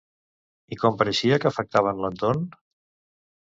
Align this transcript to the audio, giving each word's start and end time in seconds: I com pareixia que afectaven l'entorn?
I 0.75 0.77
com 0.83 0.97
pareixia 1.01 1.39
que 1.43 1.49
afectaven 1.51 2.01
l'entorn? 2.07 2.49